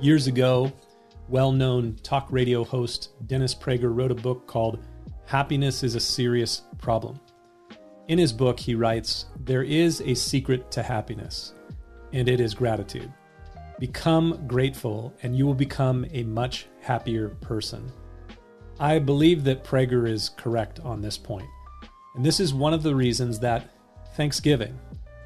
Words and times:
Years 0.00 0.26
ago, 0.26 0.72
well 1.28 1.52
known 1.52 1.96
talk 2.02 2.26
radio 2.30 2.64
host 2.64 3.10
Dennis 3.28 3.54
Prager 3.54 3.94
wrote 3.94 4.10
a 4.10 4.16
book 4.16 4.46
called 4.46 4.84
Happiness 5.26 5.82
is 5.82 5.94
a 5.94 6.00
Serious 6.00 6.62
Problem. 6.78 7.20
In 8.08 8.18
his 8.18 8.32
book, 8.32 8.58
he 8.58 8.74
writes 8.74 9.26
There 9.44 9.62
is 9.62 10.00
a 10.00 10.14
secret 10.14 10.70
to 10.72 10.82
happiness, 10.82 11.54
and 12.12 12.28
it 12.28 12.40
is 12.40 12.52
gratitude. 12.52 13.12
Become 13.78 14.46
grateful, 14.46 15.14
and 15.22 15.36
you 15.36 15.46
will 15.46 15.54
become 15.54 16.04
a 16.10 16.24
much 16.24 16.66
happier 16.80 17.30
person. 17.40 17.90
I 18.80 18.98
believe 18.98 19.44
that 19.44 19.64
Prager 19.64 20.08
is 20.08 20.30
correct 20.30 20.80
on 20.80 21.00
this 21.00 21.16
point. 21.16 21.46
And 22.14 22.26
this 22.26 22.40
is 22.40 22.52
one 22.52 22.74
of 22.74 22.82
the 22.82 22.94
reasons 22.94 23.38
that 23.38 23.70
Thanksgiving, 24.14 24.78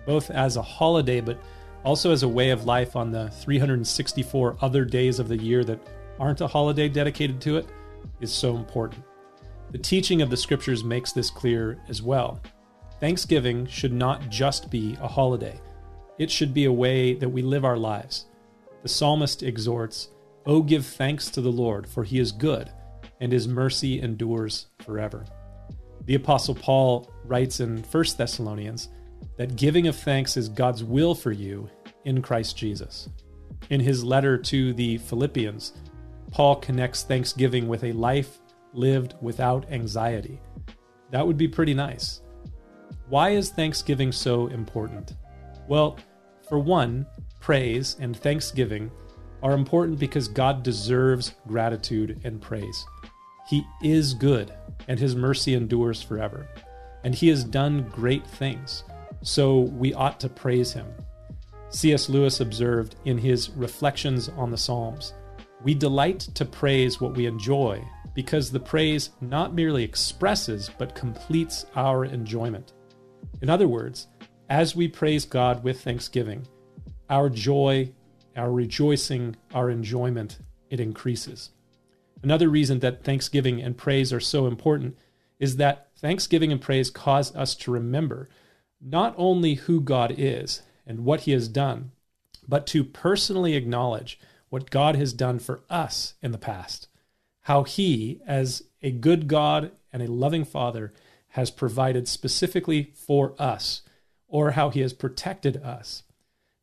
both 0.06 0.30
as 0.30 0.56
a 0.56 0.62
holiday 0.62 1.20
but 1.20 1.38
also 1.84 2.10
as 2.10 2.22
a 2.22 2.28
way 2.28 2.50
of 2.50 2.64
life 2.64 2.96
on 2.96 3.10
the 3.12 3.30
364 3.30 4.56
other 4.60 4.84
days 4.84 5.18
of 5.18 5.28
the 5.28 5.36
year 5.36 5.62
that 5.64 5.80
aren't 6.18 6.40
a 6.40 6.46
holiday 6.46 6.88
dedicated 6.88 7.40
to 7.42 7.56
it 7.56 7.68
is 8.20 8.32
so 8.32 8.56
important. 8.56 9.02
The 9.70 9.78
teaching 9.78 10.22
of 10.22 10.30
the 10.30 10.36
scriptures 10.36 10.82
makes 10.82 11.12
this 11.12 11.30
clear 11.30 11.78
as 11.88 12.02
well. 12.02 12.40
Thanksgiving 13.00 13.66
should 13.66 13.92
not 13.92 14.28
just 14.30 14.70
be 14.70 14.96
a 15.00 15.08
holiday, 15.08 15.60
it 16.18 16.30
should 16.30 16.54
be 16.54 16.64
a 16.64 16.72
way 16.72 17.14
that 17.14 17.28
we 17.28 17.42
live 17.42 17.64
our 17.64 17.76
lives. 17.76 18.26
The 18.82 18.88
psalmist 18.88 19.42
exhorts, 19.42 20.08
Oh, 20.46 20.62
give 20.62 20.86
thanks 20.86 21.28
to 21.30 21.40
the 21.40 21.52
Lord, 21.52 21.88
for 21.88 22.04
he 22.04 22.18
is 22.18 22.32
good, 22.32 22.70
and 23.20 23.32
his 23.32 23.48
mercy 23.48 24.00
endures 24.00 24.68
forever. 24.78 25.24
The 26.04 26.14
Apostle 26.14 26.54
Paul 26.54 27.10
writes 27.28 27.60
in 27.60 27.82
1 27.82 28.04
Thessalonians 28.16 28.88
that 29.36 29.56
giving 29.56 29.86
of 29.86 29.96
thanks 29.96 30.36
is 30.36 30.48
God's 30.48 30.84
will 30.84 31.14
for 31.14 31.32
you 31.32 31.68
in 32.04 32.22
Christ 32.22 32.56
Jesus. 32.56 33.08
In 33.70 33.80
his 33.80 34.04
letter 34.04 34.38
to 34.38 34.72
the 34.72 34.98
Philippians, 34.98 35.72
Paul 36.30 36.56
connects 36.56 37.02
thanksgiving 37.02 37.68
with 37.68 37.84
a 37.84 37.92
life 37.92 38.38
lived 38.72 39.14
without 39.20 39.70
anxiety. 39.70 40.40
That 41.10 41.26
would 41.26 41.36
be 41.36 41.48
pretty 41.48 41.74
nice. 41.74 42.20
Why 43.08 43.30
is 43.30 43.50
Thanksgiving 43.50 44.12
so 44.12 44.48
important? 44.48 45.14
Well, 45.68 45.98
for 46.48 46.58
one, 46.58 47.06
praise 47.40 47.96
and 48.00 48.16
thanksgiving 48.16 48.90
are 49.42 49.52
important 49.52 49.98
because 49.98 50.28
God 50.28 50.62
deserves 50.62 51.34
gratitude 51.46 52.20
and 52.24 52.40
praise. 52.40 52.84
He 53.48 53.64
is 53.82 54.14
good, 54.14 54.52
and 54.88 54.98
his 54.98 55.14
mercy 55.14 55.54
endures 55.54 56.02
forever. 56.02 56.48
And 57.06 57.14
he 57.14 57.28
has 57.28 57.44
done 57.44 57.88
great 57.88 58.26
things, 58.26 58.82
so 59.22 59.60
we 59.60 59.94
ought 59.94 60.18
to 60.18 60.28
praise 60.28 60.72
him. 60.72 60.88
C.S. 61.68 62.08
Lewis 62.08 62.40
observed 62.40 62.96
in 63.04 63.16
his 63.16 63.48
Reflections 63.50 64.28
on 64.30 64.50
the 64.50 64.58
Psalms 64.58 65.14
We 65.62 65.72
delight 65.72 66.18
to 66.34 66.44
praise 66.44 67.00
what 67.00 67.14
we 67.14 67.26
enjoy 67.26 67.80
because 68.12 68.50
the 68.50 68.58
praise 68.58 69.10
not 69.20 69.54
merely 69.54 69.84
expresses 69.84 70.68
but 70.78 70.96
completes 70.96 71.64
our 71.76 72.04
enjoyment. 72.04 72.72
In 73.40 73.50
other 73.50 73.68
words, 73.68 74.08
as 74.50 74.74
we 74.74 74.88
praise 74.88 75.24
God 75.24 75.62
with 75.62 75.82
thanksgiving, 75.82 76.44
our 77.08 77.30
joy, 77.30 77.92
our 78.36 78.50
rejoicing, 78.50 79.36
our 79.54 79.70
enjoyment, 79.70 80.40
it 80.70 80.80
increases. 80.80 81.50
Another 82.24 82.48
reason 82.48 82.80
that 82.80 83.04
thanksgiving 83.04 83.62
and 83.62 83.78
praise 83.78 84.12
are 84.12 84.18
so 84.18 84.48
important 84.48 84.98
is 85.38 85.56
that 85.56 85.88
thanksgiving 85.96 86.52
and 86.52 86.60
praise 86.60 86.90
cause 86.90 87.34
us 87.34 87.54
to 87.54 87.70
remember 87.70 88.28
not 88.80 89.14
only 89.16 89.54
who 89.54 89.80
God 89.80 90.14
is 90.16 90.62
and 90.86 91.04
what 91.04 91.20
he 91.20 91.32
has 91.32 91.48
done, 91.48 91.92
but 92.46 92.66
to 92.68 92.84
personally 92.84 93.54
acknowledge 93.54 94.18
what 94.48 94.70
God 94.70 94.96
has 94.96 95.12
done 95.12 95.38
for 95.38 95.62
us 95.68 96.14
in 96.22 96.32
the 96.32 96.38
past. 96.38 96.88
How 97.42 97.64
he, 97.64 98.20
as 98.26 98.62
a 98.82 98.90
good 98.90 99.28
God 99.28 99.72
and 99.92 100.02
a 100.02 100.10
loving 100.10 100.44
Father, 100.44 100.92
has 101.30 101.50
provided 101.50 102.08
specifically 102.08 102.92
for 102.94 103.34
us, 103.38 103.82
or 104.28 104.52
how 104.52 104.70
he 104.70 104.80
has 104.80 104.92
protected 104.92 105.56
us. 105.58 106.02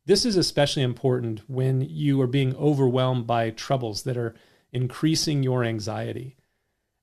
This 0.06 0.24
is 0.24 0.36
especially 0.36 0.82
important 0.82 1.48
when 1.48 1.80
you 1.80 2.20
are 2.20 2.26
being 2.26 2.54
overwhelmed 2.56 3.26
by 3.26 3.50
troubles 3.50 4.02
that 4.02 4.16
are 4.16 4.34
increasing 4.72 5.42
your 5.42 5.64
anxiety. 5.64 6.36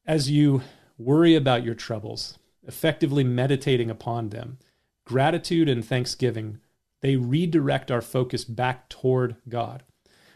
As 0.06 0.30
you 0.30 0.62
worry 1.04 1.36
about 1.36 1.64
your 1.64 1.76
troubles, 1.76 2.38
effectively 2.68 3.24
meditating 3.24 3.90
upon 3.90 4.30
them, 4.30 4.58
gratitude 5.06 5.68
and 5.68 5.84
thanksgiving, 5.84 6.60
they 7.02 7.16
redirect 7.16 7.92
our 7.92 8.02
focus 8.02 8.46
back 8.46 8.88
toward 8.90 9.36
God, 9.50 9.84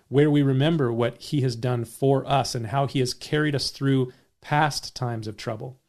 where 0.07 0.29
we 0.29 0.41
remember 0.41 0.91
what 0.91 1.21
He 1.21 1.41
has 1.41 1.55
done 1.55 1.85
for 1.85 2.27
us 2.27 2.55
and 2.55 2.67
how 2.67 2.87
He 2.87 2.99
has 2.99 3.13
carried 3.13 3.55
us 3.55 3.69
through 3.69 4.11
past 4.41 4.95
times 4.95 5.27
of 5.27 5.37
trouble. 5.37 5.79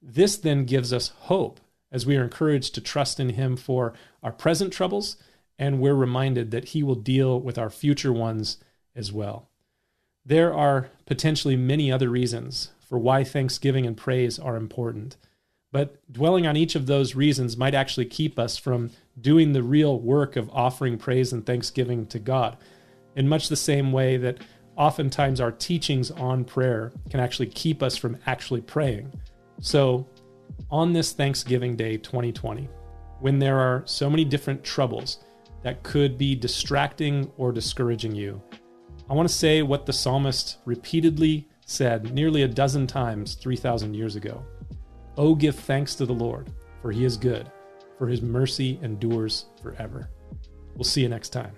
This 0.00 0.36
then 0.36 0.64
gives 0.64 0.92
us 0.92 1.12
hope 1.22 1.60
as 1.90 2.06
we 2.06 2.16
are 2.16 2.24
encouraged 2.24 2.74
to 2.74 2.80
trust 2.80 3.18
in 3.20 3.30
Him 3.30 3.56
for 3.56 3.94
our 4.22 4.32
present 4.32 4.72
troubles, 4.72 5.16
and 5.58 5.80
we're 5.80 5.94
reminded 5.94 6.50
that 6.50 6.68
He 6.68 6.82
will 6.82 6.94
deal 6.94 7.40
with 7.40 7.58
our 7.58 7.70
future 7.70 8.12
ones 8.12 8.58
as 8.94 9.12
well. 9.12 9.48
There 10.24 10.54
are 10.54 10.88
potentially 11.06 11.56
many 11.56 11.92
other 11.92 12.08
reasons 12.08 12.70
for 12.88 12.98
why 12.98 13.24
thanksgiving 13.24 13.86
and 13.86 13.96
praise 13.96 14.38
are 14.38 14.56
important, 14.56 15.16
but 15.72 15.96
dwelling 16.12 16.46
on 16.46 16.56
each 16.56 16.74
of 16.74 16.86
those 16.86 17.14
reasons 17.14 17.56
might 17.56 17.74
actually 17.74 18.06
keep 18.06 18.38
us 18.38 18.56
from 18.56 18.90
doing 19.20 19.52
the 19.52 19.62
real 19.62 19.98
work 19.98 20.36
of 20.36 20.50
offering 20.50 20.98
praise 20.98 21.32
and 21.32 21.44
thanksgiving 21.44 22.06
to 22.06 22.18
God, 22.18 22.56
in 23.16 23.28
much 23.28 23.48
the 23.48 23.56
same 23.56 23.90
way 23.92 24.16
that 24.16 24.38
oftentimes 24.76 25.40
our 25.40 25.52
teachings 25.52 26.10
on 26.10 26.44
prayer 26.44 26.92
can 27.10 27.20
actually 27.20 27.46
keep 27.46 27.82
us 27.82 27.96
from 27.96 28.16
actually 28.26 28.60
praying. 28.60 29.12
So, 29.60 30.06
on 30.70 30.92
this 30.92 31.12
Thanksgiving 31.12 31.76
Day 31.76 31.96
2020, 31.96 32.68
when 33.20 33.38
there 33.38 33.58
are 33.58 33.82
so 33.86 34.10
many 34.10 34.24
different 34.24 34.62
troubles 34.62 35.18
that 35.62 35.82
could 35.82 36.18
be 36.18 36.34
distracting 36.34 37.30
or 37.36 37.50
discouraging 37.52 38.14
you, 38.14 38.40
I 39.08 39.14
want 39.14 39.28
to 39.28 39.34
say 39.34 39.62
what 39.62 39.86
the 39.86 39.92
psalmist 39.92 40.58
repeatedly 40.64 41.48
said 41.66 42.12
nearly 42.12 42.42
a 42.42 42.48
dozen 42.48 42.86
times 42.86 43.34
3,000 43.34 43.94
years 43.94 44.16
ago 44.16 44.44
Oh, 45.16 45.34
give 45.34 45.54
thanks 45.54 45.94
to 45.96 46.06
the 46.06 46.12
Lord, 46.12 46.50
for 46.82 46.90
he 46.90 47.04
is 47.04 47.16
good, 47.16 47.50
for 47.98 48.08
his 48.08 48.20
mercy 48.20 48.80
endures 48.82 49.46
forever. 49.62 50.10
We'll 50.74 50.84
see 50.84 51.02
you 51.02 51.08
next 51.08 51.28
time. 51.28 51.52